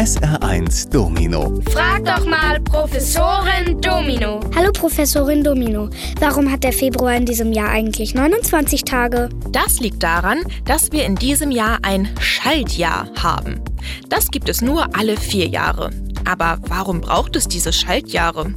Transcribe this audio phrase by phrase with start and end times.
[0.00, 1.60] SR1 Domino.
[1.70, 4.40] Frag doch mal Professorin Domino.
[4.56, 5.90] Hallo Professorin Domino.
[6.18, 9.28] Warum hat der Februar in diesem Jahr eigentlich 29 Tage?
[9.50, 13.60] Das liegt daran, dass wir in diesem Jahr ein Schaltjahr haben.
[14.08, 15.90] Das gibt es nur alle vier Jahre.
[16.24, 18.54] Aber warum braucht es diese Schaltjahre?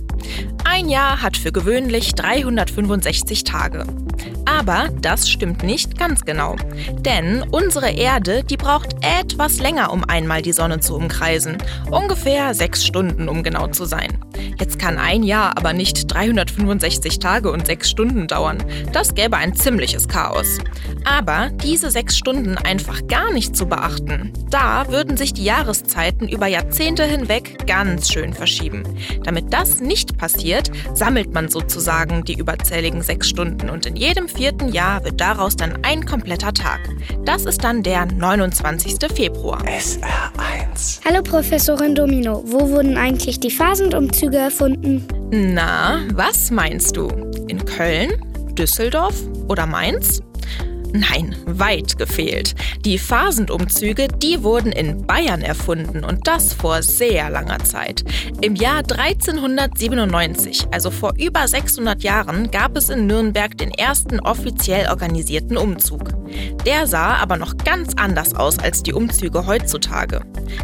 [0.64, 3.86] Ein Jahr hat für gewöhnlich 365 Tage.
[4.46, 6.56] Aber das stimmt nicht ganz genau.
[7.00, 11.58] Denn unsere Erde, die braucht etwas länger, um einmal die Sonne zu umkreisen.
[11.90, 14.18] Ungefähr sechs Stunden, um genau zu sein.
[14.60, 18.64] Jetzt kann ein Jahr aber nicht 365 Tage und sechs Stunden dauern.
[18.92, 20.60] Das gäbe ein ziemliches Chaos.
[21.06, 26.48] Aber diese sechs Stunden einfach gar nicht zu beachten, da würden sich die Jahreszeiten über
[26.48, 28.84] Jahrzehnte hinweg ganz schön verschieben.
[29.24, 34.74] Damit das nicht passiert, sammelt man sozusagen die überzähligen sechs Stunden und in jedem vierten
[34.74, 36.82] Jahr wird daraus dann ein kompletter Tag.
[37.24, 38.98] Das ist dann der 29.
[39.16, 39.64] Februar.
[39.64, 41.00] SR1.
[41.06, 42.44] Hallo Professorin Domino.
[42.46, 45.08] Wo wurden eigentlich die Phasendumzüge erfunden?
[45.32, 47.08] Na, was meinst du?
[47.48, 48.12] In Köln,
[48.58, 49.16] Düsseldorf
[49.48, 50.22] oder Mainz?
[50.94, 52.54] Nein, weit gefehlt.
[52.86, 58.04] Die Phasendumzüge, die wurden in Bayern erfunden und das vor sehr langer Zeit.
[58.42, 64.88] Im Jahr 1397, also vor über 600 Jahren, gab es in Nürnberg den ersten offiziell
[64.88, 66.10] organisierten Umzug.
[66.66, 70.22] Der sah aber noch ganz anders aus als die Umzüge heutzutage.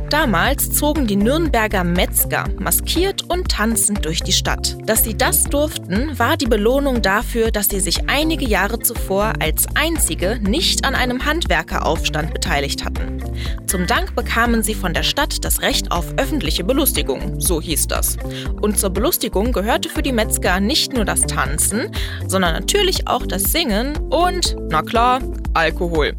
[0.09, 4.77] Damals zogen die Nürnberger Metzger maskiert und tanzend durch die Stadt.
[4.85, 9.65] Dass sie das durften, war die Belohnung dafür, dass sie sich einige Jahre zuvor als
[9.75, 13.23] einzige nicht an einem Handwerkeraufstand beteiligt hatten.
[13.67, 18.17] Zum Dank bekamen sie von der Stadt das Recht auf öffentliche Belustigung, so hieß das.
[18.61, 21.91] Und zur Belustigung gehörte für die Metzger nicht nur das Tanzen,
[22.27, 25.21] sondern natürlich auch das Singen und, na klar,
[25.53, 26.15] Alkohol.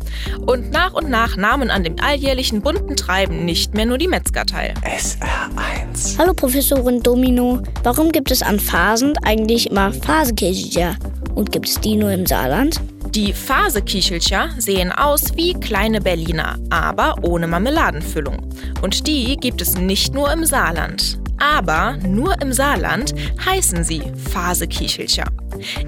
[0.46, 4.46] Und nach und nach nahmen an dem alljährlichen bunten Treiben nicht mehr nur die Metzger
[4.46, 4.74] teil.
[4.84, 6.18] SR1.
[6.18, 7.62] Hallo Professorin Domino.
[7.82, 10.96] Warum gibt es an Phasen eigentlich immer Phasekirche?
[11.34, 12.80] Und gibt es die nur im Saarland?
[13.14, 18.38] Die Fasekichelcher sehen aus wie kleine Berliner, aber ohne Marmeladenfüllung.
[18.82, 21.18] Und die gibt es nicht nur im Saarland.
[21.40, 23.14] Aber nur im Saarland
[23.44, 25.24] heißen sie Fasekichelcher.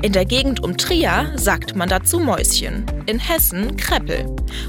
[0.02, 4.26] In der Gegend um Trier sagt man dazu Mäuschen, in Hessen Kreppel.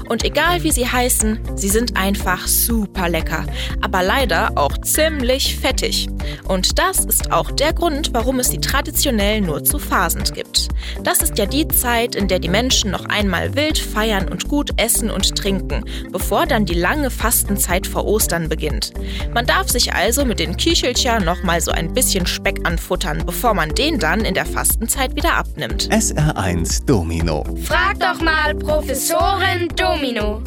[0.08, 3.44] Und egal wie sie heißen, sie sind einfach super lecker,
[3.80, 6.08] aber leider auch ziemlich fettig.
[6.48, 10.68] Und das ist auch der Grund, warum es sie traditionell nur zu Phasend gibt.
[11.02, 14.70] Das ist ja die Zeit, in der die Menschen noch einmal wild feiern und gut
[14.80, 18.92] essen und trinken, bevor dann die lange Fastenzeit vor Ostern beginnt.
[19.32, 23.54] Man darf sich also mit den Kichelcher noch mal so ein bisschen Speck anfuttern, bevor
[23.54, 25.88] man den dann in der Fastenzeit wieder abnimmt.
[25.90, 27.44] SR1 Domino.
[27.64, 30.42] Frag doch mal Professorin Domino.